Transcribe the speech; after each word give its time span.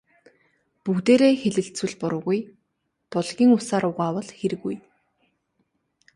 Бүгдээрээ 0.83 1.33
хэлэлцвэл 1.41 1.95
буруугүй, 2.01 2.39
булгийн 3.11 3.51
усаар 3.57 3.83
угаавал 3.91 4.29
хиргүй. 4.39 4.75